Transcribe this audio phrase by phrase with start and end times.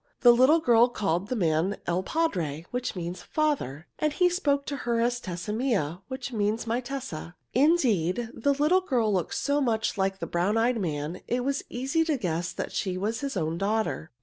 [0.21, 4.77] The little girl called the man il padre, which means "father," and he spoke to
[4.77, 9.99] her as Tessa mia, which means "my Tessa." Indeed, the little girl looked so much
[9.99, 13.53] like the brown eyed man, it was easy to guess that she was his own
[13.59, 14.11] little daughter.